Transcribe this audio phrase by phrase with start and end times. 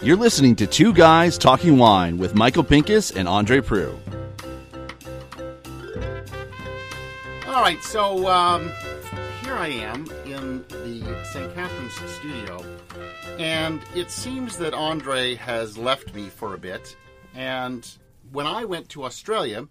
[0.00, 3.98] You're listening to Two Guys Talking Wine with Michael Pinkus and Andre Proulx.
[7.46, 8.70] All right, so um,
[9.42, 11.52] here I am in the St.
[11.54, 12.64] Catharines studio,
[13.38, 16.96] and it seems that Andre has left me for a bit.
[17.34, 17.86] And
[18.30, 19.68] when I went to Australia,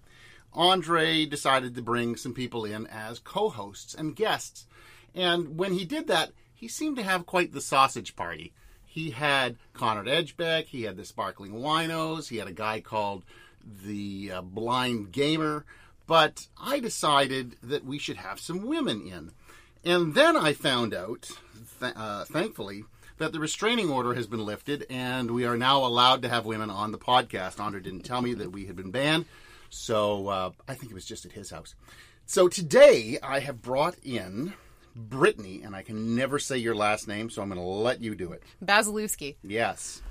[0.53, 4.67] Andre decided to bring some people in as co hosts and guests.
[5.15, 8.53] And when he did that, he seemed to have quite the sausage party.
[8.85, 13.23] He had Konrad Ejbich, he had the Sparkling Winos, he had a guy called
[13.63, 15.65] the uh, Blind Gamer.
[16.07, 19.31] But I decided that we should have some women in.
[19.83, 21.29] And then I found out,
[21.79, 22.85] th- uh, thankfully,
[23.17, 26.69] that the restraining order has been lifted and we are now allowed to have women
[26.69, 27.59] on the podcast.
[27.59, 29.25] Andre didn't tell me that we had been banned,
[29.69, 31.75] so uh, I think it was just at his house.
[32.25, 34.53] So today I have brought in
[34.97, 38.15] Britnie, and I can never say your last name, so I'm going to let you
[38.15, 38.43] do it.
[38.63, 39.35] Bazylewski.
[39.43, 40.01] Yes.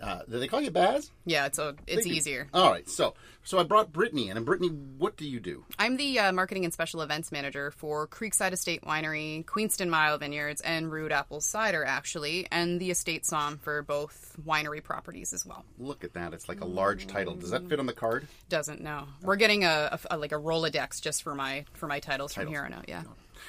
[0.00, 1.10] Uh, do they call you Baz?
[1.26, 2.16] Yeah, it's a, it's They do.
[2.16, 2.48] easier.
[2.54, 2.88] All right.
[2.88, 3.12] So,
[3.44, 5.66] so I brought Britnie in, and Britnie, what do you do?
[5.78, 10.62] I'm the uh, marketing and special events manager for Creekside Estate Winery, Queenston Mile Vineyards,
[10.62, 15.66] and Rood Apple Cider, actually, and the estate som for both winery properties as well.
[15.78, 16.32] Look at that.
[16.32, 17.34] It's like a large title.
[17.34, 18.26] Does that fit on the card?
[18.48, 19.04] Doesn't know.
[19.20, 22.46] We're getting a, a- a- like a Rolodex just for my for my titles, from
[22.46, 22.88] here on out.
[22.88, 23.02] Yeah.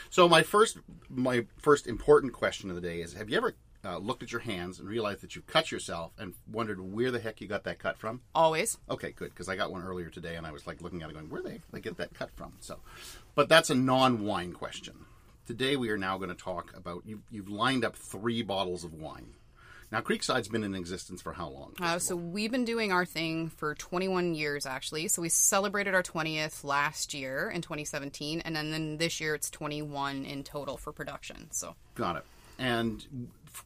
[0.09, 0.78] So my first,
[1.09, 4.42] my first important question of the day is: Have you ever uh, looked at your
[4.42, 7.80] hands and realized that you cut yourself and wondered where the heck you got that
[7.80, 8.22] cut from?
[8.36, 8.78] Always.
[8.89, 11.14] Okay, good, because I got one earlier today, and I was like looking at it,
[11.14, 12.80] going, "Where the heck did I get that cut from?" So,
[13.36, 15.06] but that's a non-wine question.
[15.45, 17.23] Today we are now going to talk about you.
[17.30, 19.33] You've lined up three bottles of wine.
[19.92, 21.73] Now, Creekside's been in existence for how long?
[21.81, 25.09] Uh, so we've been doing our thing for 21 years, actually.
[25.09, 29.50] So we celebrated our 20th last year in 2017, and then, then this year it's
[29.50, 31.48] 21 in total for production.
[31.52, 32.23] So Got it.
[32.58, 33.06] And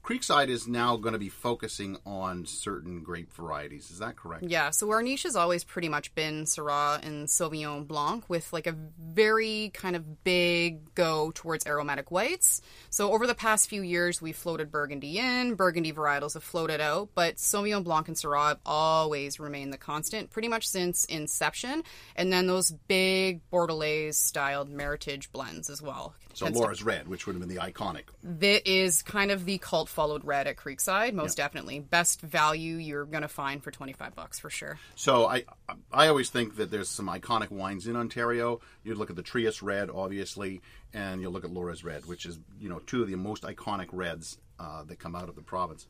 [0.04, 3.92] Creekside is now going to be focusing on certain grape varieties.
[3.92, 4.44] Is that correct?
[4.44, 8.68] Yeah, so our niche has always pretty much been Syrah and Sauvignon Blanc with like
[8.68, 12.62] a very kind of big go towards aromatic whites.
[12.90, 17.10] So over the past few years, we've floated Burgundy in, Burgundy varietals have floated out,
[17.16, 21.84] but Sauvignon Blanc and Syrah have always remained the constant pretty much since inception.
[22.16, 26.14] And then those big Bordelais styled Meritage blends as well.
[26.34, 28.04] So Tends to- Laura's Red, which would have been the iconic.
[28.24, 31.80] that is kind of the followed red at Creekside, most definitely.
[31.80, 34.80] Best value you're going to find for 25 bucks for sure.
[34.96, 35.44] So I
[35.92, 38.62] I always think that there's some iconic wines in Ontario.
[38.84, 40.62] You look at the Trius Red, obviously,
[40.94, 43.88] and you'll look at Laura's Red, which is you know two of the most iconic
[43.92, 45.88] reds uh, that come out of the province.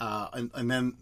[0.00, 0.96] Uh, and, and then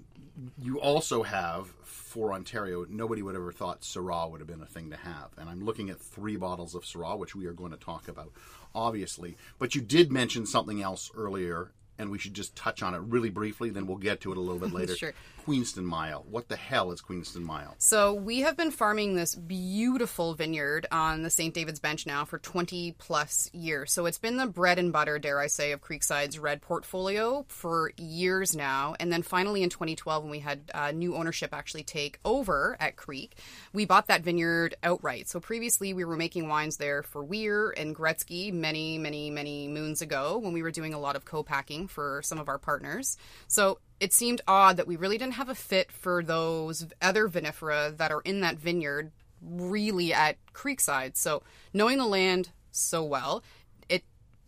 [0.59, 4.67] you also have for Ontario, nobody would have ever thought Syrah would have been a
[4.67, 5.31] thing to have.
[5.39, 8.33] And I'm looking at three bottles of Syrah, which we are going to talk about,
[8.75, 9.37] obviously.
[9.59, 13.31] But you did mention something else earlier, and we should just touch on it really
[13.31, 13.71] briefly.
[13.71, 14.97] Then we'll get to it a little bit later.
[14.97, 15.13] Sure.
[15.45, 16.25] Queenston Mile.
[16.31, 17.75] What the hell is Queenston Mile?
[17.79, 21.53] So we have been farming this beautiful vineyard on the St.
[21.53, 23.93] David's Bench now for 20 plus years.
[23.93, 27.93] So it's been the bread and butter, dare I say, of Creekside's red portfolio for
[27.97, 28.95] years now.
[29.01, 32.97] And then finally in 2012, when we had uh, new ownership actually take over at
[32.97, 33.37] Creek,
[33.73, 35.29] we bought that vineyard outright.
[35.29, 40.03] So previously we were making wines there for Weir and Gretzky many, many, many moons
[40.03, 43.17] ago when we were doing a lot of co-packing for some of our partners.
[43.47, 47.97] So it seemed odd that we really didn't have a fit for those other vinifera
[47.97, 49.13] that are in that vineyard
[49.43, 51.17] really at Creekside.
[51.17, 51.43] So
[51.73, 53.43] knowing the land so well,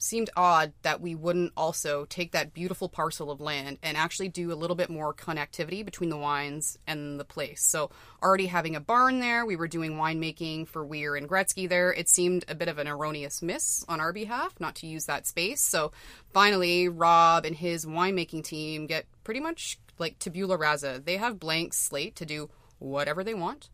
[0.03, 4.53] seemed odd that we wouldn't also take that beautiful parcel of land and actually do
[4.53, 7.63] a little bit more connectivity between the wines and the place.
[7.63, 7.91] So
[8.23, 11.93] already having a barn there, we were doing winemaking for Weir and Gretzky there.
[11.93, 15.27] It seemed a bit of an erroneous miss on our behalf not to use that
[15.27, 15.63] space.
[15.63, 15.93] So
[16.33, 21.01] finally, Rob and his winemaking team get pretty much like tabula rasa.
[21.05, 23.71] They have blank slate to do whatever they want,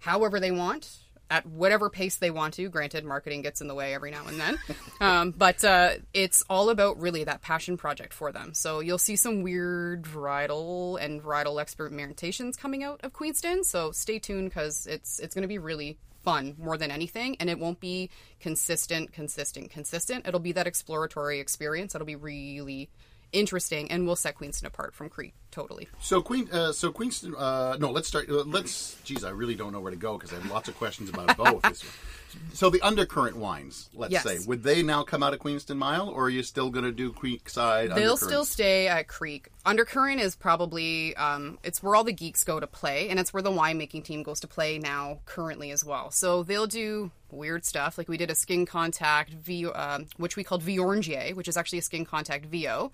[0.00, 0.98] however they want,
[1.30, 2.68] at whatever pace they want to.
[2.68, 4.58] Granted, marketing gets in the way every now and then,
[5.00, 8.54] um, but uh, it's all about really that passion project for them.
[8.54, 13.64] So you'll see some weird varietal and varietal experimentations coming out of Queenston.
[13.64, 17.48] So stay tuned because it's it's going to be really fun more than anything and
[17.48, 18.10] it won't be
[18.40, 22.90] consistent consistent consistent it'll be that exploratory experience it'll be really
[23.32, 27.34] interesting and we'll set queenston apart from creek totally So Queen, uh, so Queenston.
[27.36, 28.28] Uh, no, let's start.
[28.28, 28.96] Uh, let's.
[29.04, 31.36] Geez, I really don't know where to go because I have lots of questions about
[31.36, 31.64] both.
[32.52, 34.24] So the undercurrent wines, let's Yes.
[34.24, 36.92] say, would they now come out of Queenston Mile, or are you still going to
[36.92, 37.94] do Creekside?
[37.94, 39.48] They'll still stay at Creek.
[39.64, 43.42] Undercurrent is probably um, it's where all the geeks go to play, and it's where
[43.42, 46.10] the winemaking team goes to play now currently as well.
[46.10, 50.44] So they'll do weird stuff like we did a skin contact V, um, which we
[50.44, 52.90] called Viorngier, which is actually a skin contact VO.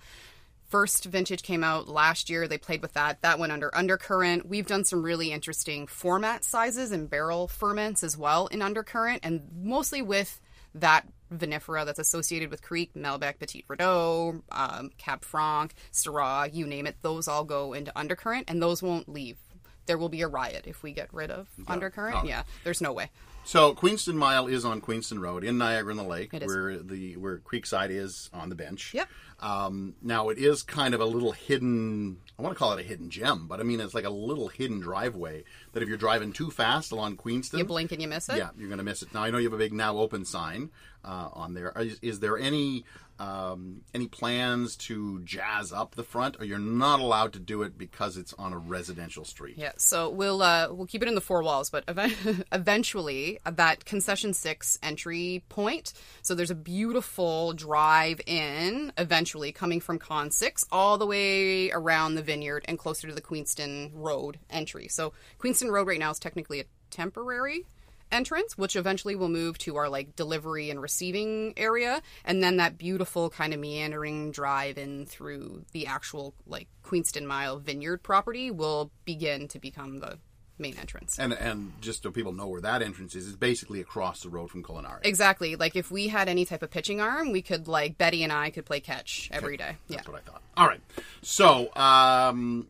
[0.75, 2.49] First vintage came out last year.
[2.49, 3.21] They played with that.
[3.21, 4.45] That went under undercurrent.
[4.45, 9.47] We've done some really interesting format sizes and barrel ferments as well in undercurrent, and
[9.55, 10.41] mostly with
[10.73, 16.87] that vinifera that's associated with Creek, Malbec, Petit Verdot, um, Cab Franc, Syrah, you name
[16.87, 16.97] it.
[17.03, 19.37] Those all go into undercurrent, and those won't leave.
[19.85, 22.17] There will be a riot if we get rid of undercurrent.
[22.17, 22.27] Okay.
[22.27, 23.11] Yeah, there's no way.
[23.45, 27.37] So Queenston Mile is on Queenston Road in Niagara on the Lake, where the where
[27.37, 28.91] Creekside is on the bench.
[28.93, 29.07] Yep.
[29.39, 32.17] Um, now it is kind of a little hidden.
[32.39, 34.47] I want to call it a hidden gem, but I mean it's like a little
[34.47, 35.43] hidden driveway
[35.73, 38.37] that if you're driving too fast along Queenston, You blink and you miss it.
[38.37, 39.13] yeah, you're going to miss it.
[39.13, 40.71] Now I know you have a big now open sign
[41.03, 41.71] uh, on there.
[41.77, 42.85] Is, is there any
[43.19, 47.77] um, any plans to jazz up the front, or you're not allowed to do it
[47.77, 49.57] because it's on a residential street?
[49.57, 53.85] Yeah, so we'll uh, we'll keep it in the four walls, but ev- eventually that
[53.85, 55.93] concession six entry point.
[56.21, 62.15] So there's a beautiful drive in eventually coming from Con six all the way around
[62.15, 64.87] the vineyard and closer to the Queenston Road entry.
[64.87, 67.65] So Queenston Road right now is technically a temporary
[68.11, 72.77] entrance, which eventually will move to our like delivery and receiving area, and then that
[72.77, 78.91] beautiful kind of meandering drive in through the actual like Queenston Mile Vineyard property will
[79.05, 80.19] begin to become the
[80.57, 81.17] main entrance.
[81.19, 84.49] And and just so people know where that entrance is, it's basically across the road
[84.49, 85.01] from Culinary.
[85.03, 85.55] Exactly.
[85.55, 88.49] Like if we had any type of pitching arm, we could like Betty and I
[88.49, 89.77] could play catch every day.
[89.87, 89.97] Yeah.
[89.97, 90.41] That's what I thought.
[90.57, 90.81] All right.
[91.21, 92.67] So, um,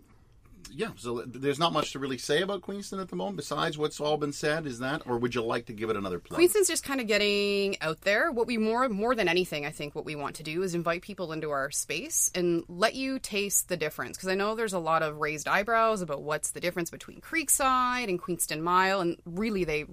[0.77, 4.01] yeah, so there's not much to really say about Queenston at the moment besides what's
[4.01, 4.68] all been said.
[4.68, 6.36] Is that, or would you like to give it another play?
[6.36, 8.30] Queenston's just kind of getting out there.
[8.30, 11.01] What we more more than anything, I think, what we want to do is invite
[11.01, 14.18] people into our space and let you taste the difference.
[14.18, 18.10] Because I know there's a lot of raised eyebrows about what's the difference between Creekside
[18.10, 19.86] and Queenston Mile, and really they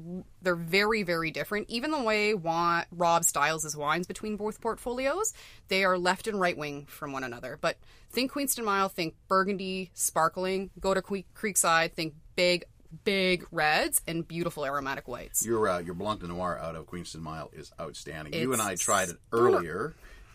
[0.42, 1.70] they're very very different.
[1.70, 5.32] Even the way wa- Rob styles his wines between both portfolios,
[5.68, 7.58] they are left and right wing from one another.
[7.60, 7.76] But
[8.10, 10.70] think Queenston Mile, think Burgundy, sparkling.
[10.80, 12.64] Go to que- Creekside, think big.
[13.04, 15.46] Big reds and beautiful aromatic whites.
[15.46, 18.34] Your uh, your Blanc de Noir out of Queenston Mile is outstanding.
[18.34, 19.94] you and I tried it earlier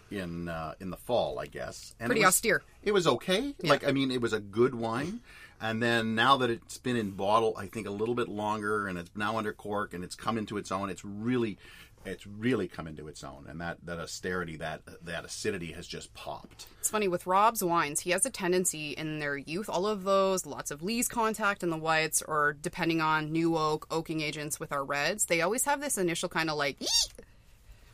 [0.09, 1.93] in uh, in the fall, I guess.
[1.99, 2.63] And it Pretty was- austere.
[2.81, 3.53] It was okay.
[3.61, 5.19] Like I mean, it was a good wine.
[5.59, 8.97] And then now that it's been in bottle, I think a little bit longer, and
[8.97, 10.89] it's now under cork, and it's come into its own.
[10.89, 11.57] It's really,
[12.05, 16.13] it's really come into its own, and that that austerity, that that acidity has just
[16.13, 16.67] popped.
[16.79, 20.45] It's funny with Rob's wines, he has a tendency in their youth, all of those,
[20.45, 24.71] lots of lees contact in the whites, or depending on new oak, oaking agents with
[24.71, 27.25] our reds, they always have this initial kind of like "Eek!"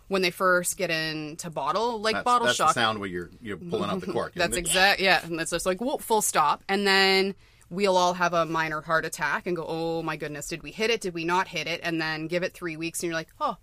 [0.09, 2.69] when they first get into bottle, like That's, bottle that's shock.
[2.69, 4.33] the sound where you're you're pulling out the cork.
[4.35, 4.99] That's exact.
[4.99, 7.33] Yeah, and that's just like whoa, full stop, and then
[7.73, 10.89] we'll all have a minor heart attack and go, "Oh my goodness, did we hit
[10.89, 11.01] it?
[11.01, 13.57] Did we not hit it?" And then give it three weeks, and you're like, "Oh,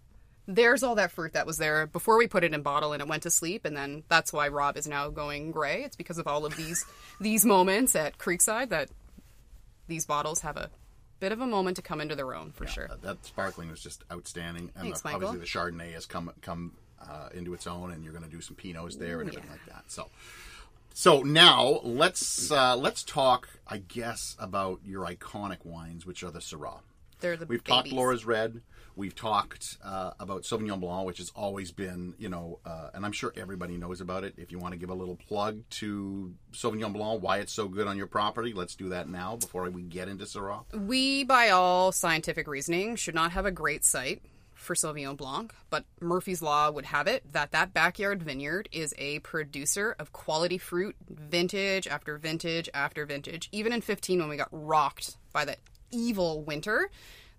[0.46, 3.08] there's all that fruit that was there before we put it in bottle and it
[3.08, 5.84] went to sleep." And then that's why Rob is now going gray.
[5.84, 6.84] It's because of all of these
[7.20, 8.90] these moments at Creekside that
[9.86, 10.70] these bottles have a
[11.20, 12.88] bit of a moment to come into their own for sure.
[13.02, 17.28] That, sparkling was just outstanding, and Thanks, the, obviously the Chardonnay has come come uh,
[17.32, 19.84] into its own, and you're going to do some Pinots there and everything like that.
[19.88, 20.08] So,
[20.94, 26.40] so now let's uh, let's talk, I guess, about your iconic wines, which are the
[26.40, 26.80] Syrah.
[27.20, 27.92] They're the We've talked.
[27.92, 28.62] Laura's Red.
[28.96, 33.12] We've talked uh, about Sauvignon Blanc, which has always been, you know, uh, and I'm
[33.12, 34.34] sure everybody knows about it.
[34.36, 37.86] If you want to give a little plug to Sauvignon Blanc, why it's so good
[37.86, 40.64] on your property, let's do that now before we get into Syrah.
[40.74, 44.22] We, by all scientific reasoning, should not have a great site
[44.70, 49.18] for Sauvignon Blanc, but Murphy's Law would have it that that backyard vineyard is a
[49.18, 53.48] producer of quality fruit, vintage after vintage after vintage.
[53.50, 55.58] Even in 15, when we got rocked by that
[55.90, 56.88] evil winter,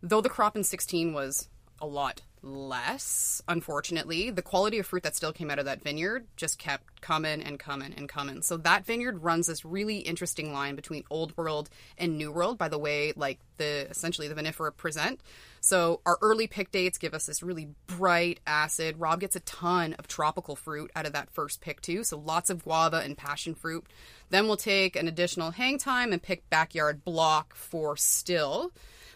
[0.03, 1.47] though the crop in 16 was
[1.79, 6.25] a lot less, unfortunately, the quality of fruit that still came out of that vineyard
[6.35, 8.41] just kept coming and coming and coming.
[8.41, 12.67] So that vineyard runs this really interesting line between old world and new world by
[12.67, 15.19] the way like the essentially the vinifera present.
[15.59, 18.99] So our early pick dates give us this really bright acid.
[18.99, 22.49] Rob gets a ton of tropical fruit out of that first pick too, so lots
[22.49, 23.85] of guava and passion fruit.
[24.29, 28.71] Then we'll take an additional hang time and pick backyard block for still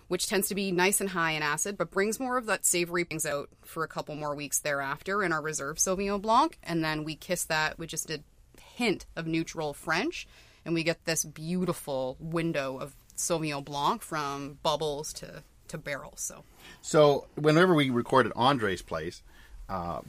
[0.07, 3.03] which tends to be nice and high in acid, but brings more of that savory
[3.03, 6.57] things out for a couple more weeks thereafter in our reserve Sauvignon Blanc.
[6.63, 8.21] And then we kiss that with just a
[8.75, 10.27] hint of neutral French,
[10.63, 16.13] and we get this beautiful window of Sauvignon Blanc from bubbles to to barrel.
[16.15, 16.43] So
[16.81, 19.23] So whenever we record at Andre's place,
[19.67, 20.01] uh,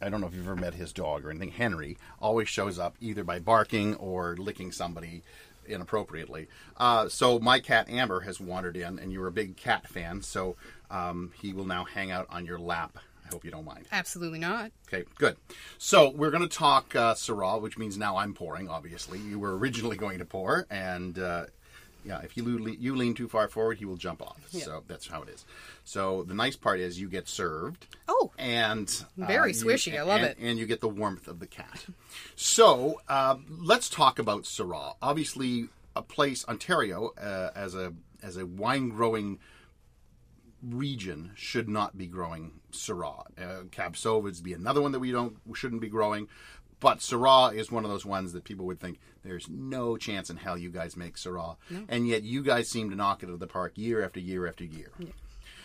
[0.00, 1.50] I don't know if you've ever met his dog or anything.
[1.50, 5.22] Henry always shows up either by barking or licking somebody
[5.66, 6.48] inappropriately.
[6.76, 10.56] Uh, so my cat Amber has wandered in, and you're a big cat fan, so
[10.90, 12.98] um, he will now hang out on your lap.
[13.24, 13.86] I hope you don't mind.
[13.92, 14.72] absolutely not.
[14.88, 15.36] Okay, good.
[15.78, 18.68] So we're going to talk uh, Syrah, which means now I'm pouring.
[18.68, 21.46] Obviously, you were originally going to pour, and uh,
[22.04, 24.38] yeah, if you lean, you lean too far forward, he will jump off.
[24.48, 25.44] So that's how it is.
[25.84, 27.86] So the nice part is you get served.
[28.08, 28.30] Oh.
[28.38, 28.88] and
[29.20, 29.98] uh, Very you- swishy.
[29.98, 30.38] I love and- it.
[30.40, 31.86] And you get the warmth of the cat.
[32.36, 34.94] So uh, let's talk about Syrah.
[35.02, 37.92] Obviously, a place Ontario uh, as a
[38.22, 39.38] as a wine growing
[40.62, 43.24] region should not be growing Syrah.
[43.40, 46.28] Uh, Cab Sauv would be another one that we don't we shouldn't be growing.
[46.80, 50.38] But Syrah is one of those ones that people would think there's no chance in
[50.38, 51.56] hell you guys make Syrah,
[51.88, 54.46] and yet you guys seem to knock it out of the park year after year
[54.46, 54.90] after year.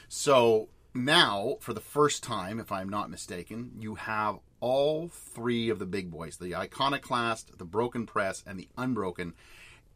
[0.10, 5.80] So now, for the first time, if I'm not mistaken, you have all three of
[5.80, 9.34] the big boys the Iconoclast, the Broken Press, and the Unbroken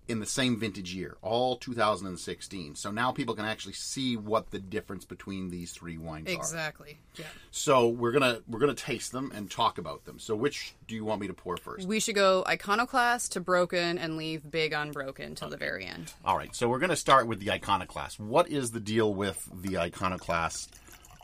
[0.10, 2.75] in the same vintage year, all 2016.
[2.75, 6.34] So now people can actually see what the difference between these three wines are.
[6.34, 6.98] Exactly.
[7.16, 7.25] Yeah.
[7.51, 10.18] So we're gonna we're gonna taste them and talk about them.
[10.18, 11.88] So which do you want me to pour first?
[11.88, 16.12] We should go iconoclast to broken and leave big unbroken till the very end.
[16.25, 18.20] All right, so we're gonna start with the Iconoclast.
[18.20, 20.75] What is the deal with the Iconoclast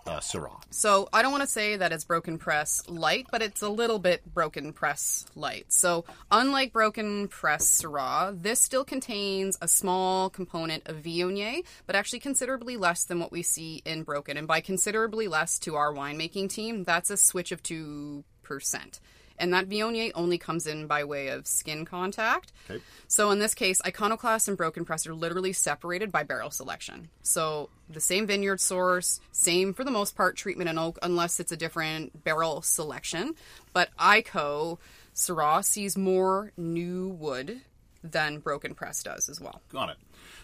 [0.05, 0.61] uh, Syrah?
[0.69, 3.99] So I don't want to say that it's broken press light, but it's a little
[3.99, 5.71] bit broken press light.
[5.71, 12.19] So unlike broken press Syrah, this still contains a small component of Viognier, but actually
[12.19, 14.37] considerably less than what we see in broken.
[14.37, 18.99] And by considerably less to our winemaking team, that's a switch of two percent.
[19.37, 22.51] And that Viognier only comes in by way of skin contact.
[22.69, 22.81] Okay.
[23.07, 27.09] So in this case, Iconoclast and Broken Press are literally separated by barrel selection.
[27.21, 31.51] So the same vineyard source, same for the most part treatment in oak, unless it's
[31.51, 33.35] a different barrel selection.
[33.73, 34.77] But Ico
[35.13, 37.61] Syrah sees more new wood
[38.03, 39.61] than Broken Press does as well.
[39.71, 39.97] Got it.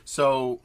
[0.06, 0.62] So,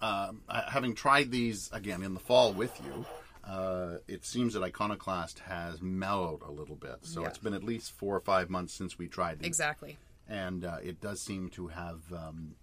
[0.00, 3.04] um, uh, having tried these again in the fall with you,
[3.46, 6.98] uh, it seems that Iconoclast has mellowed a little bit.
[7.02, 7.28] So Yeah.
[7.28, 9.46] it's been at least four or five months since we tried these.
[9.46, 9.98] Exactly.
[10.28, 12.56] and uh, it does seem to have um,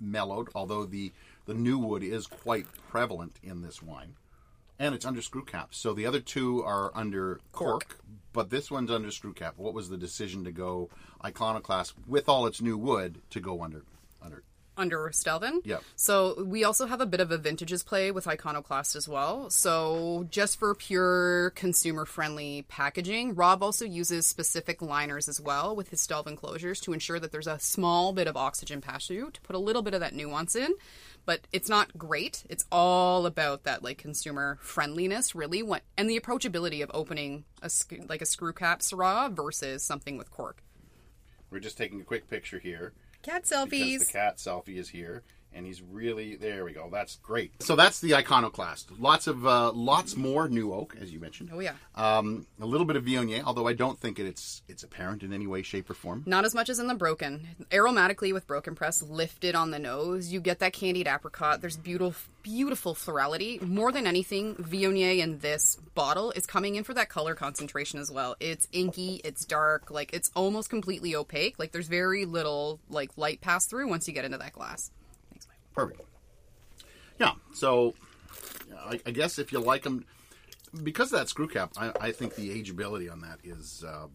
[0.00, 0.48] mellowed.
[0.54, 1.12] Although the
[1.46, 4.14] the new wood is quite prevalent in this wine,
[4.78, 5.74] and it's under screw cap.
[5.74, 7.98] So the other two are under cork,
[8.32, 9.54] but this one's under screw cap.
[9.58, 10.88] What was the decision to go
[11.22, 13.82] Iconoclast with all its new wood to go under
[14.22, 14.42] under?
[14.76, 15.60] Under Stelvin.
[15.64, 15.78] Yeah.
[15.96, 19.50] So we also have a bit of a vintages play with Iconoclast as well.
[19.50, 25.90] So just for pure consumer friendly packaging, Rob also uses specific liners as well with
[25.90, 29.40] his Stelvin closures to ensure that there's a small bit of oxygen pass through to
[29.40, 30.74] put a little bit of that nuance in.
[31.26, 32.44] But it's not great.
[32.50, 37.70] It's all about that like consumer friendliness, really, what and the approachability of opening a
[37.70, 40.62] sc- like a screw cap Syrah versus something with cork.
[41.50, 42.92] We're just taking a quick picture here.
[43.24, 43.98] Cat because selfies.
[44.00, 45.22] the cat selfie is here
[45.54, 49.70] and he's really there we go that's great so that's the iconoclast lots of uh,
[49.72, 51.74] lots more new oak as you mentioned Oh yeah.
[51.94, 55.46] um, a little bit of viognier although i don't think it's it's apparent in any
[55.46, 57.46] way shape or form Not as much as in the broken.
[57.70, 61.60] Aromatically with broken press lifted on the nose, you get that candied apricot.
[61.60, 63.58] There's beautiful beautiful florality.
[63.62, 68.10] More than anything, Viognier in this bottle is coming in for that color concentration as
[68.10, 68.36] well.
[68.40, 71.58] It's inky, it's dark, like it's almost completely opaque.
[71.58, 74.90] Like there's very little like light pass through once you get into that glass.
[75.74, 76.00] Perfect
[77.18, 77.94] yeah so
[78.76, 80.04] I, I guess if you like them
[80.82, 84.06] because of that screw cap I, I think the ageability on that is uh,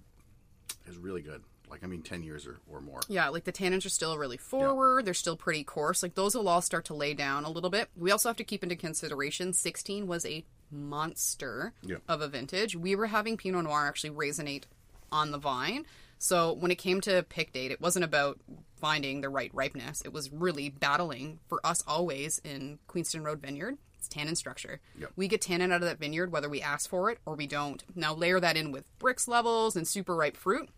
[0.87, 3.85] is really good like i mean 10 years or, or more Yeah, like the tannins
[3.85, 5.05] are still really forward.
[5.05, 6.01] They're still pretty coarse.
[6.03, 7.89] Like those will all start to lay down a little bit.
[7.95, 11.97] We also have to keep into consideration 16 was a monster Yeah.
[12.07, 12.75] of a vintage.
[12.75, 14.63] We were having Pinot Noir actually raisinate
[15.11, 15.85] on the vine.
[16.17, 18.39] So when it came to pick date, it wasn't about
[18.79, 20.01] finding the right ripeness.
[20.01, 23.77] It was really battling for us always in Queenston Road Vineyard.
[23.97, 24.79] It's tannin structure.
[24.97, 25.11] Yep.
[25.15, 27.83] We get tannin out of that vineyard whether we ask for it or we don't.
[27.95, 30.69] Now layer that in with Brix levels and super ripe fruit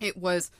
[0.00, 0.50] it was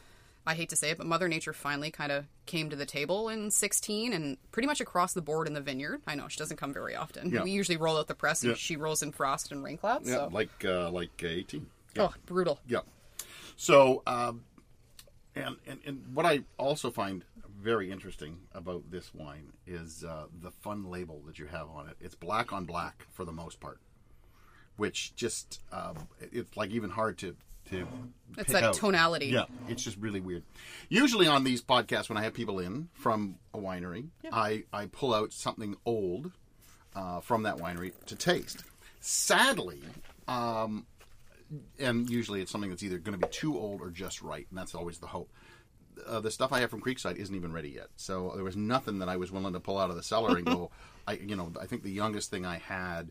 [0.47, 3.28] I hate to say it, but Mother Nature finally kind of came to the table
[3.28, 6.00] in 16 and pretty much across the board in the vineyard.
[6.07, 7.28] I know she doesn't come very often.
[7.30, 7.42] Yeah.
[7.42, 8.57] We usually roll out the press and Yeah.
[8.57, 10.09] she rolls in frost and rain clouds.
[10.09, 10.28] yeah so.
[10.33, 12.02] like uh, like uh, 18 yeah.
[12.04, 12.61] Oh, brutal.
[12.66, 12.80] Yeah.
[13.57, 14.45] So, um,
[15.47, 17.25] and, and and what I also find
[17.61, 21.97] very interesting about this wine is uh, the fun label that you have on it.
[22.00, 23.80] It's black on black for the most part,
[24.76, 27.37] which just um, it's like even hard to
[27.71, 27.87] to.
[28.37, 28.75] It's that out.
[28.75, 29.26] tonality.
[29.26, 30.45] Yeah, it's just really weird.
[30.88, 35.14] Usually on these podcasts, when I have people in from a winery, I I pull
[35.14, 36.30] out something old
[36.95, 38.64] uh, from that winery to taste.
[39.00, 39.80] Sadly,
[40.26, 40.87] um,
[41.78, 44.59] and usually it's something that's either going to be too old or just right, and
[44.59, 45.31] that's always the hope.
[46.07, 48.99] Uh, the stuff I have from Creekside isn't even ready yet, so there was nothing
[49.00, 50.71] that I was willing to pull out of the cellar and go.
[51.09, 53.11] I, you know, I think the youngest thing I had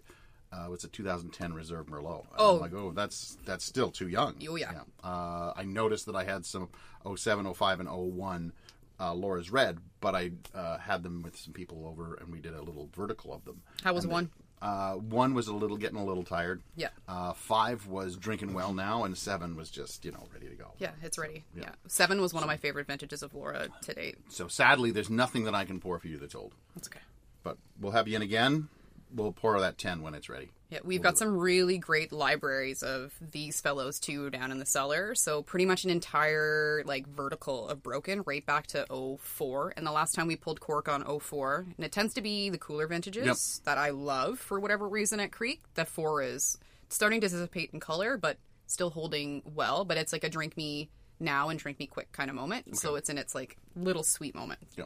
[0.53, 2.22] uh, was a 2010 Reserve Merlot.
[2.22, 2.56] And Oh.
[2.56, 4.36] I'm like, oh, that's that's still too young.
[4.48, 4.82] Oh, yeah.
[5.03, 6.70] Uh, I noticed that I had some
[7.15, 8.53] 07, 05, and 01
[9.00, 12.53] uh, Laura's Red, but I uh, had them with some people over, and we did
[12.53, 13.62] a little vertical of them.
[13.84, 14.29] How was And one?
[14.61, 16.61] Uh, one was a little getting a little tired.
[16.75, 16.89] Yeah.
[17.07, 20.73] Uh, five was drinking well now, and seven was just you know ready to go.
[20.79, 21.45] Yeah, it's ready.
[21.55, 21.71] Yeah.
[21.87, 24.17] Seven was one of my favorite vintages of Laura to date.
[24.29, 26.53] So sadly, there's nothing that I can pour for you that's old.
[26.75, 27.01] That's okay.
[27.43, 28.69] But we'll have you in again.
[29.13, 30.51] We'll pour that ten when it's ready.
[30.69, 35.15] Yeah, we've got some really great libraries of these fellows too down in the cellar.
[35.15, 38.85] So pretty much an entire like vertical of broken right back to
[39.21, 39.73] 04.
[39.77, 42.57] And the last time we pulled cork on 04, and it tends to be the
[42.57, 45.63] cooler vintages that I love for whatever reason at Creek.
[45.75, 46.57] The 4 is
[46.89, 49.85] starting to dissipate in color, but still holding well.
[49.85, 52.77] But it's like a drink me now and drink me quick kind of moment.
[52.77, 54.59] So it's in its like little sweet moment.
[54.75, 54.85] Yeah.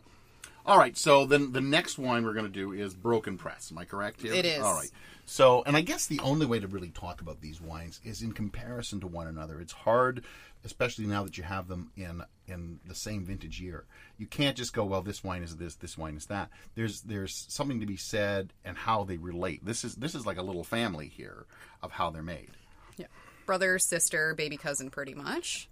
[0.66, 0.98] All right.
[0.98, 3.72] So then the next wine we're going to do is Broken Press.
[3.72, 4.34] Am I correct here?
[4.34, 4.62] It is.
[4.62, 4.92] All right.
[5.26, 8.34] So, and I guess the only way to really talk about these wines is in
[8.34, 9.62] comparison to one another.
[9.62, 10.24] It's hard,
[10.66, 13.86] especially now that you have them in in the same vintage year.
[14.18, 16.50] You can't just go, well, this wine is this, this wine is that.
[16.76, 19.66] There's there's something to be said and how they relate.
[19.66, 21.46] This is this is like a little family here
[21.82, 22.52] of how they're made.
[22.98, 23.08] Yeah.
[23.46, 25.70] Brother, sister, baby cousin, pretty much.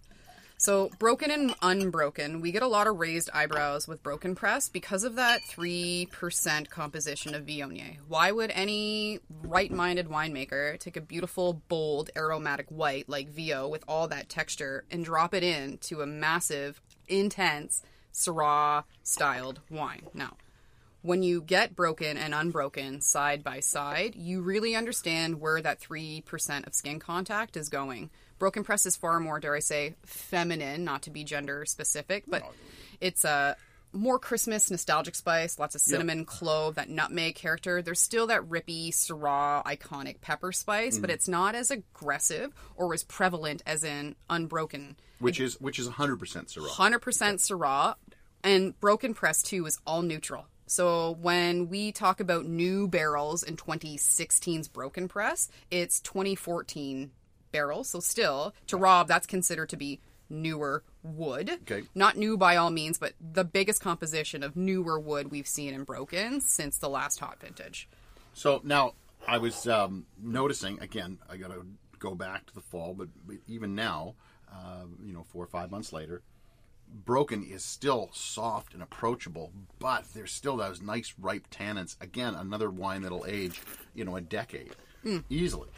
[0.60, 5.04] So, broken and unbroken, we get a lot of raised eyebrows with broken press because
[5.04, 7.96] of that 3% composition of Viognier.
[8.06, 13.84] Why would any right minded winemaker take a beautiful, bold, aromatic white like VO with
[13.88, 20.08] all that texture and drop it into a massive, intense Syrah styled wine?
[20.12, 20.36] Now,
[21.00, 26.66] when you get broken and unbroken side by side, you really understand where that 3%
[26.66, 28.10] of skin contact is going.
[28.40, 32.42] Broken press is far more, dare I say, feminine, not to be gender specific, but
[33.00, 33.54] it's a
[33.92, 37.82] more Christmas nostalgic spice, lots of cinnamon, clove, that nutmeg character.
[37.82, 41.14] There's still that rippy Syrah iconic pepper spice, but mm-hmm.
[41.14, 44.96] it's not as aggressive or as prevalent as in unbroken.
[45.18, 46.66] Which is which is 100% Syrah.
[46.66, 47.94] 100% Syrah,
[48.42, 50.46] and Broken Press too is all neutral.
[50.66, 57.10] So when we talk about new barrels in 2016's Broken Press, it's 2014
[57.52, 57.88] barrels.
[57.90, 61.50] So still, to Rob, that's considered to be newer wood.
[61.62, 61.82] Okay.
[61.94, 65.84] Not new by all means, but the biggest composition of newer wood we've seen in
[65.84, 67.88] Broken since the last hot vintage.
[68.32, 68.94] So now
[69.26, 71.18] I was um, noticing again.
[71.28, 71.66] I got to
[71.98, 74.14] go back to the fall, but, but even now,
[74.52, 76.22] uh, you know, four or five months later,
[76.92, 81.96] Broken is still soft and approachable, but there's still those nice ripe tannins.
[82.00, 83.60] Again, another wine that'll age,
[83.94, 84.74] you know, a decade
[85.28, 85.68] easily.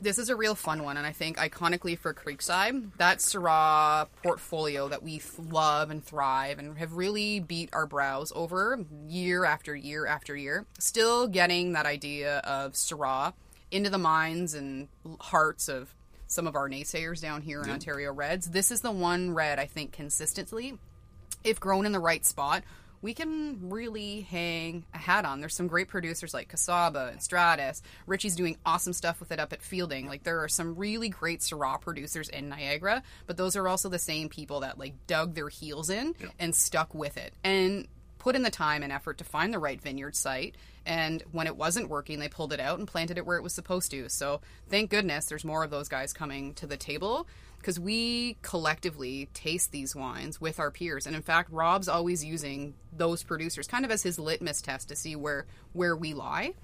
[0.00, 4.88] This is a real fun one, and I think iconically for Creekside, that Syrah portfolio
[4.88, 9.74] that we th- love and thrive and have really beat our brows over year after
[9.74, 13.34] year after year, still getting that idea of Syrah
[13.70, 14.88] into the minds and
[15.20, 15.94] hearts of
[16.26, 18.50] some of our naysayers down here in Ontario Reds.
[18.50, 20.78] This is the one red I think consistently
[21.44, 22.62] if grown in the right spot,
[23.02, 25.40] we can really hang a hat on.
[25.40, 27.82] There's some great producers like Kacaba and Stratus.
[28.06, 30.06] Richie's doing awesome stuff with it up at Fielding.
[30.06, 33.98] Like there are some really great Syrah producers in Niagara, but those are also the
[33.98, 38.42] same people that like dug their heels in and stuck with it and put in
[38.42, 40.56] the time and effort to find the right vineyard site.
[40.86, 43.54] And when it wasn't working, they pulled it out and planted it where it was
[43.54, 44.08] supposed to.
[44.08, 47.26] So thank goodness there's more of those guys coming to the table
[47.60, 51.06] because we collectively taste these wines with our peers.
[51.06, 54.96] And in fact, Rob's always using those producers kind of as his litmus test to
[54.96, 56.54] see where where we lie.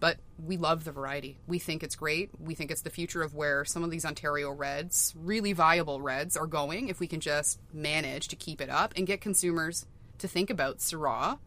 [0.00, 1.38] But we love the variety.
[1.48, 2.30] We think it's great.
[2.38, 6.36] We think it's the future of where some of these Ontario reds, really viable reds,
[6.36, 9.86] are going if we can just manage to keep it up and get consumers
[10.18, 11.38] to think about Syrah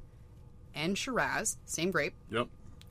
[0.76, 2.14] and Shiraz, same grape.
[2.30, 2.48] Yep.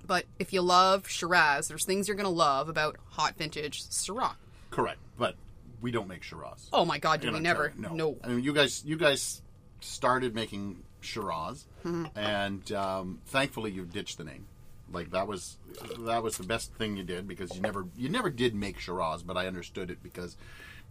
[0.07, 4.37] But if you love Shiraz, there's things you're going to love about hot vintage Syrah.
[4.71, 4.99] Correct.
[5.19, 5.35] But
[5.81, 6.69] we don't make Shiraz.
[6.73, 7.71] Oh my God, do we never?
[7.71, 7.95] Ontario.
[7.95, 8.17] No.
[8.25, 9.43] I mean, you guys, you guys
[9.81, 12.19] started making Shiraz, Mm-hmm.
[12.19, 14.47] and um, thankfully you ditched the name.
[14.93, 15.57] Like that was
[16.01, 19.23] that was the best thing you did because you never you never did make Shiraz,
[19.23, 20.37] but I understood it because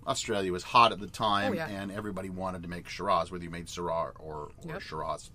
[0.08, 1.68] Australia was hot at the time, Oh, yeah.
[1.68, 4.82] and everybody wanted to make Shiraz, whether you made Syrah or, or Yep.
[4.82, 5.30] Shiraz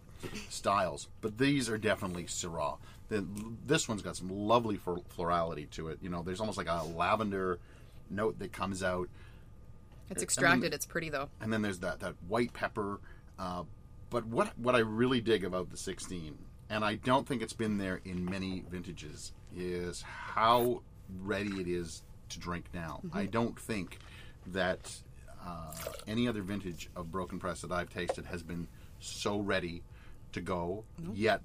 [0.49, 1.09] styles.
[1.21, 2.79] But these are definitely Syrah.
[3.11, 3.25] The,
[3.67, 5.99] this one's got some lovely flor- florality to it.
[6.01, 7.59] You know, there's almost like a lavender
[8.11, 9.09] note that comes out
[10.11, 10.75] It's extracted.
[10.75, 11.29] it's pretty though.
[11.41, 13.01] and then there's that that white pepper.
[13.39, 13.65] Uh,
[14.11, 16.39] but what what I really dig about the 16
[16.71, 20.83] and I don't think it's been there in many vintages, is how
[21.23, 23.01] ready it is to drink now.
[23.13, 23.99] I don't think
[24.49, 24.97] that
[25.47, 25.73] uh,
[26.09, 28.67] any other vintage of Broken Press that I've tasted has been
[28.99, 29.83] so ready
[30.33, 31.43] to go, yet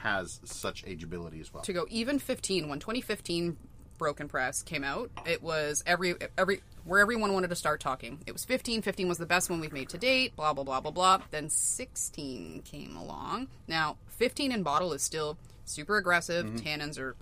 [0.00, 1.62] has such ageability as well.
[1.62, 3.56] to go even 15 when 2015
[3.98, 8.32] broken press came out it was every every where everyone wanted to start talking it
[8.32, 10.90] was 15 15 was the best one we've made to date blah blah blah blah
[10.90, 16.56] blah then 16 came along now 15 in bottle is still super aggressive mm-hmm.
[16.56, 17.16] tannins are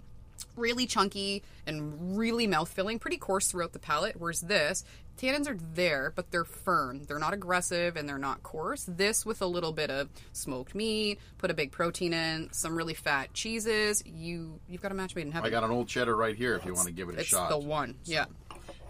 [0.57, 4.17] really chunky and really mouth filling, pretty coarse throughout the palate.
[4.19, 4.85] Whereas this,
[5.19, 7.05] tannins are there, but they're firm.
[7.05, 8.85] They're not aggressive and they're not coarse.
[8.85, 12.95] This with a little bit of smoked meat, put a big protein in, some really
[12.95, 14.03] fat cheeses.
[14.07, 15.47] You you've got a match made in heaven.
[15.47, 17.29] I got an old cheddar right here if you want to give it a it's
[17.29, 17.51] shot.
[17.51, 17.97] the one.
[18.05, 18.27] Yeah.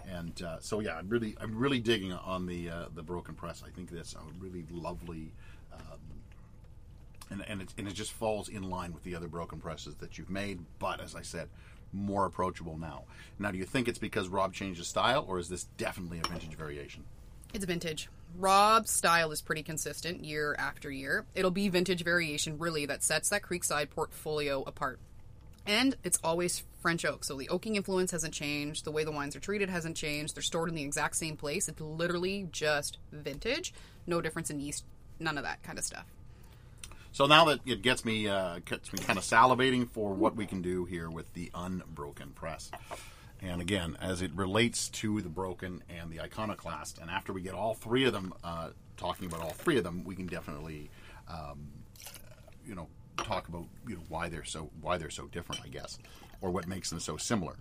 [0.09, 3.63] And uh, so yeah, I'm really I'm really digging on the uh, the broken press.
[3.67, 5.33] I think that's a really lovely,
[5.73, 5.99] um,
[7.31, 10.19] and and it, and it just falls in line with the other broken presses that
[10.19, 10.61] you've made.
[10.79, 11.49] But as I said,
[11.93, 13.05] more approachable now.
[13.39, 16.29] Now, do you think it's because Rob changed his style, or is this definitely a
[16.29, 17.05] vintage variation?
[17.53, 18.09] It's vintage.
[18.37, 21.25] Rob's style is pretty consistent year after year.
[21.37, 24.99] It'll be vintage variation, really, that sets that Creekside portfolio apart.
[25.67, 28.85] And it's always French oak, so the oaking influence hasn't changed.
[28.85, 30.37] The way the wines are treated hasn't changed.
[30.37, 31.69] They're stored in the exact same place.
[31.69, 33.73] It's literally just vintage.
[34.07, 34.85] No difference in yeast.
[35.19, 36.05] None of that kind of stuff.
[37.13, 40.47] So now that it gets me uh, gets me kind of salivating for what we
[40.47, 42.71] can do here with the unbroken press.
[43.41, 47.55] And again, as it relates to the broken and the iconoclast, and after we get
[47.55, 50.91] all three of them uh, talking about all three of them, we can definitely,
[51.29, 51.69] um,
[52.67, 55.99] you know, talk about you know why they're so why they're so different, I guess,
[56.41, 57.57] or what makes them so similar,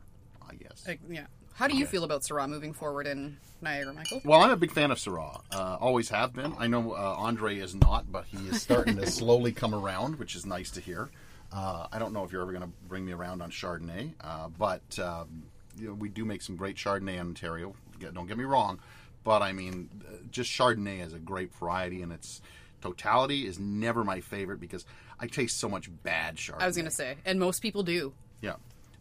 [0.49, 0.87] I guess.
[0.87, 1.25] Like, yeah.
[1.55, 4.21] How do you feel about Syrah moving forward in Niagara, Michael?
[4.25, 5.39] Well, I'm a big fan of Syrah.
[5.51, 6.53] Uh, always have been.
[6.57, 10.35] I know uh, Andre is not, but he is starting to slowly come around, which
[10.35, 11.11] is nice to hear.
[11.51, 14.49] Uh, I don't know if you're ever going to bring me around on Chardonnay, uh,
[14.57, 15.43] but um,
[15.77, 17.75] you know, we do make some great Chardonnay in Ontario.
[17.99, 18.79] Don't get me wrong,
[19.23, 22.41] but I mean, uh, just Chardonnay is a great variety, and its
[22.81, 24.85] totality is never my favorite because
[25.23, 26.63] I taste so much bad Chardonnay.
[26.63, 28.11] I was going to say, and most people do.
[28.41, 28.55] Yeah,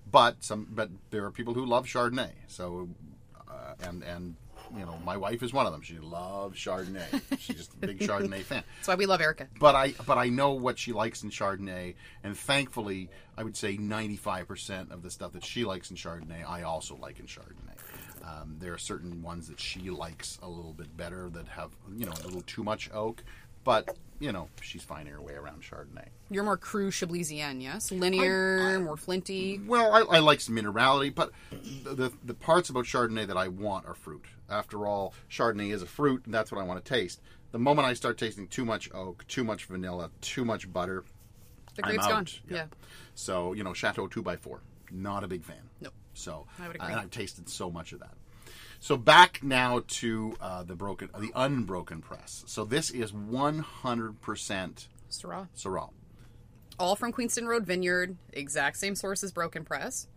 [0.09, 2.31] but some, but there are people who love Chardonnay.
[2.47, 2.89] So,
[3.51, 4.37] uh, and and
[4.73, 5.83] you know, my wife is one of them.
[5.83, 7.21] She loves Chardonnay.
[7.41, 8.63] She's just a big Chardonnay fan.
[8.77, 9.49] That's why we love Erica.
[9.59, 13.77] But I, but I know what she likes in Chardonnay, and thankfully, I would say
[13.77, 17.73] ninety-five percent of the stuff that she likes in Chardonnay, I also like in Chardonnay.
[18.25, 22.07] Um, there are certain ones that she likes a little bit better that have, you
[22.07, 23.25] know, a little too much oak,
[23.65, 26.07] but you know, she's finding her way around Chardonnay.
[26.31, 27.91] You're more cru Chablaisienne, yes?
[27.91, 29.61] Linear, more flinty.
[29.67, 31.33] Well, I, I like some minerality, but
[31.83, 34.25] the, the parts about Chardonnay that I want are fruit.
[34.49, 37.21] After all, Chardonnay is a fruit, and that's what I want to taste.
[37.51, 41.05] The moment I start tasting too much oak, too much vanilla, too much butter,
[41.75, 42.27] The grape's gone.
[42.49, 42.67] Yeah.
[43.17, 44.61] So you know, Chateau two x four,
[44.93, 45.69] not a big fan.
[45.81, 45.95] Nope.
[46.15, 46.89] So I would agree.
[46.93, 48.15] and I've tasted so much of that.
[48.83, 52.43] So back now to uh, the broken, the unbroken press.
[52.49, 55.47] So this is one hundred percent Syrah.
[55.57, 55.91] Syrah.
[56.81, 58.17] All from Queenston Road Vineyard.
[58.33, 60.09] Exact same source as Broken Press.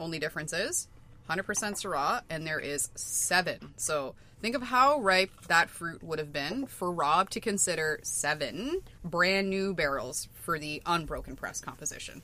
[0.00, 0.88] Only difference is
[1.28, 3.74] 100% Syrah, and there is seven.
[3.76, 8.80] So think of how ripe that fruit would have been for Rob to consider seven
[9.04, 12.22] brand new barrels for the unbroken press composition.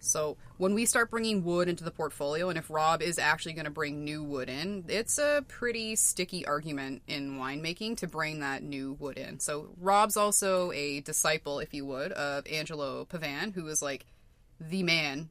[0.00, 3.64] So when we start bringing wood into the portfolio, and if Rob is actually going
[3.64, 8.62] to bring new wood in, it's a pretty sticky argument in winemaking to bring that
[8.62, 9.40] new wood in.
[9.40, 14.06] So Rob's also a disciple, if you would, of Angelo Pavan, who is like
[14.60, 15.30] the man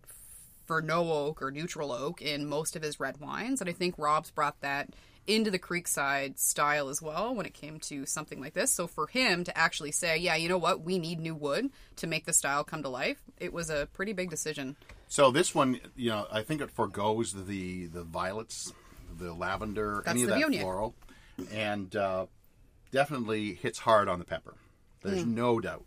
[0.65, 3.61] for no oak or neutral oak in most of his red wines.
[3.61, 4.89] And I think Rob's brought that
[5.27, 8.71] into the Creekside style as well when it came to something like this.
[8.71, 12.07] So for him to actually say, yeah, you know what, we need new wood to
[12.07, 14.75] make the style come to life, it was a pretty big decision.
[15.09, 18.73] So this one, you know, I think it forgoes the the violets,
[19.17, 20.95] the lavender, That's any of that floral,
[21.51, 22.25] and uh,
[22.91, 24.55] definitely hits hard on the pepper.
[25.03, 25.35] There's Hmm.
[25.35, 25.85] no doubt.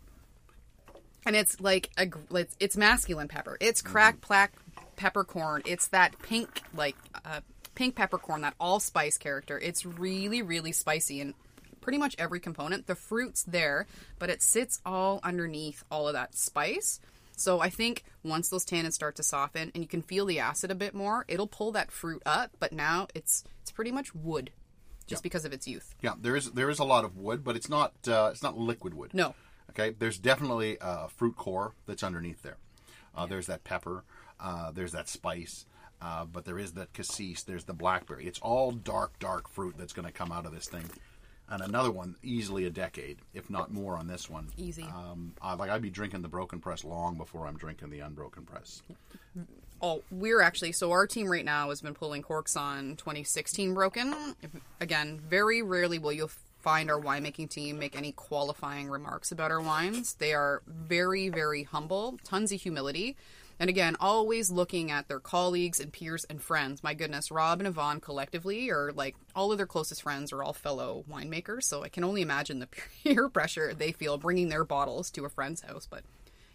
[1.25, 3.57] And it's like a it's, it's masculine pepper.
[3.59, 4.53] It's crack black
[4.95, 5.61] peppercorn.
[5.65, 7.41] It's that pink like uh,
[7.81, 9.57] pink peppercorn, that allspice character.
[9.57, 11.33] It's really really spicy and
[11.81, 12.85] pretty much every component.
[12.85, 13.87] The fruit's there,
[14.19, 16.99] but it sits all underneath all of that spice.
[17.35, 20.69] So I think once those tannins start to soften and you can feel the acid
[20.69, 22.51] a bit more, it'll pull that fruit up.
[22.59, 24.51] But now it's it's pretty much wood,
[25.07, 25.95] just because of its youth.
[26.03, 28.59] Yeah, there is there is a lot of wood, but it's not uh, it's not
[28.59, 29.11] liquid wood.
[29.15, 29.33] No.
[29.71, 32.57] Okay, there's definitely a fruit core that's underneath there.
[33.15, 34.03] Uh, There's that pepper.
[34.39, 35.65] Uh, there's that spice.
[36.01, 37.43] Uh, but there is that cassis.
[37.43, 38.25] There's the blackberry.
[38.25, 40.89] It's all dark, dark fruit that's going to come out of this thing.
[41.49, 44.49] and another one easily a decade, if not more, on this one.
[44.57, 44.83] Easy.
[44.83, 48.43] Um, I, like I'd be drinking the broken press long before I'm drinking the unbroken
[48.43, 48.81] press.
[49.81, 54.15] Oh, we're actually so our team right now has been pulling corks on 2016 broken.
[54.79, 59.61] Again, very rarely will you find our winemaking team make any qualifying remarks about our
[59.61, 60.13] wines.
[60.13, 63.17] They are very, very humble, tons of humility.
[63.61, 66.83] And again, always looking at their colleagues and peers and friends.
[66.83, 70.51] My goodness, Rob and Yvonne collectively are like all of their closest friends are all
[70.51, 71.65] fellow winemakers.
[71.65, 72.67] So I can only imagine the
[73.03, 75.87] peer pressure they feel bringing their bottles to a friend's house.
[75.87, 76.01] But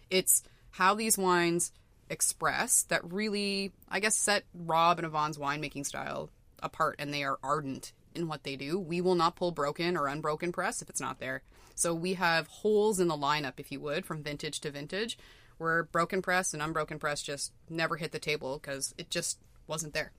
[0.09, 1.71] it's how these wines
[2.09, 6.29] express that really, I guess, set Rob and Yvonne's winemaking style
[6.61, 6.97] apart.
[6.99, 8.77] And they are ardent in what they do.
[8.77, 11.41] We will not pull broken or unbroken press if it's not there.
[11.73, 15.17] So we have holes in the lineup, if you would, from vintage to vintage,
[15.57, 19.93] where broken press and unbroken press just never hit the table because it just wasn't
[19.93, 20.11] there.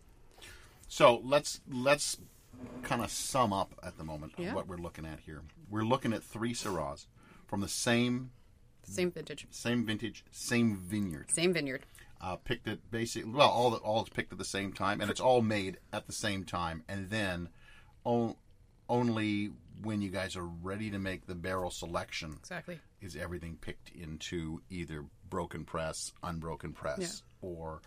[0.88, 2.18] So let's let's
[2.83, 4.55] kind of sum up at the moment Yeah.
[4.55, 5.42] what we're looking at here.
[5.70, 7.07] We're looking at three Syrahs
[7.46, 8.31] from the same
[8.83, 11.31] Same vintage, same vintage, same vineyard.
[11.31, 11.85] same vineyard.
[12.20, 15.11] Uh, picked it basically well, all the, all is picked at the same time, and
[15.11, 17.48] it's all made at the same time, and then
[18.05, 18.37] o-
[18.88, 22.81] only when you guys are ready to make the barrel selection Exactly.
[23.01, 27.81] Is everything picked into either broken press, unbroken press, or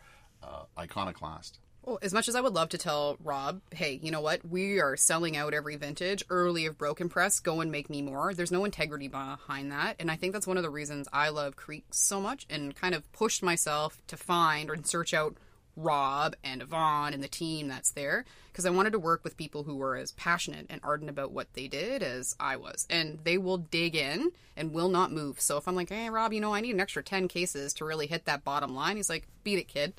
[0.44, 1.60] uh, iconoclast.
[1.84, 4.48] Well, as much as I would love to tell Rob, hey, you know what?
[4.48, 7.40] We are selling out every vintage early of Broken Press.
[7.40, 8.36] Go and make me more.
[8.36, 9.96] There's no integrity behind that.
[10.00, 12.94] And I think that's one of the reasons I love Creek so much and kind
[12.94, 15.38] of pushed myself to find or search out
[15.76, 19.64] Rob and Yvonne and the team that's there because I wanted to work with people
[19.64, 22.86] who were as passionate and ardent about what they did as I was.
[22.90, 25.40] And they will dig in and will not move.
[25.40, 27.86] So if I'm like, hey, Rob, you know, I need an extra 10 cases to
[27.86, 29.94] really hit that bottom line, he's like, beat it, kid.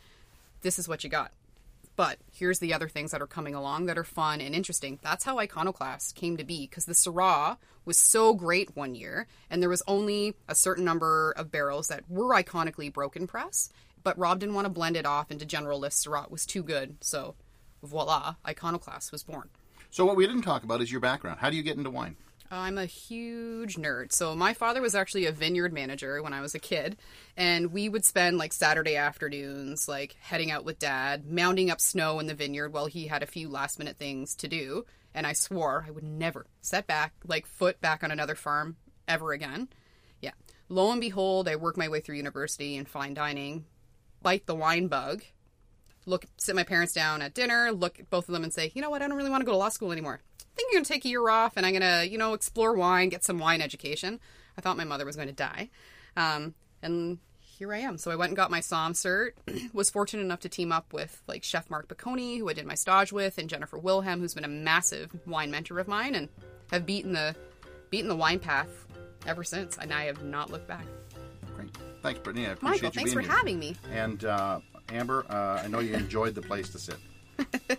[0.60, 1.32] This is what you got.
[1.94, 4.98] But here's the other things that are coming along that are fun and interesting.
[5.02, 9.60] That's how Iconoclast came to be because the Syrah was so great one year, and
[9.60, 13.70] there was only a certain number of barrels that were iconically broken press.
[14.02, 16.30] But Rob didn't want to blend it off into general list Syrah.
[16.30, 16.96] Was too good.
[17.00, 17.34] So
[17.82, 19.48] voila, Iconoclast was born.
[19.90, 21.40] So what we didn't talk about is your background.
[21.40, 22.16] How do you get into wine?
[22.50, 24.12] I'm a huge nerd.
[24.12, 26.98] So my father was actually a vineyard manager when I was a kid,
[27.34, 32.18] and we would spend like Saturday afternoons like heading out with dad, mounding up snow
[32.20, 34.84] in the vineyard while he had a few last minute things to do,
[35.14, 38.76] and I swore I would never set back like foot back on another farm
[39.08, 39.68] ever again.
[40.20, 40.32] Yeah.
[40.68, 43.64] Lo and behold, I work my way through university and fine dining,
[44.22, 45.22] bite the wine bug,
[46.06, 48.82] look sit my parents down at dinner, look at both of them and say, "You
[48.82, 49.02] know what?
[49.02, 50.20] I don't really want to go to law school anymore.
[50.40, 52.34] I think I'm going to take a year off and I'm going to, you know,
[52.34, 54.20] explore wine, get some wine education."
[54.56, 55.70] I thought my mother was going to die.
[56.16, 57.98] Um, and here I am.
[57.98, 59.32] So I went and got my SOM cert.
[59.72, 62.74] was fortunate enough to team up with like Chef Mark Picone, who I did my
[62.74, 66.28] stage with, and Jennifer Wilhelm, who's been a massive wine mentor of mine, and
[66.70, 67.34] have beaten the
[67.90, 68.86] beaten the wine path
[69.26, 69.78] ever since.
[69.78, 70.84] And I have not looked back.
[71.54, 71.70] Great.
[72.02, 72.48] Thanks, Britnie.
[72.48, 73.30] I appreciate Michael, you thanks being for here.
[73.30, 73.76] having me.
[73.92, 76.96] And uh, Amber, uh, I know you enjoyed the place to sit.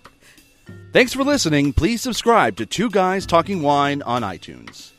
[0.93, 1.73] Thanks for listening.
[1.73, 4.92] Please subscribe to Two Guys Talking Wine on iTunes.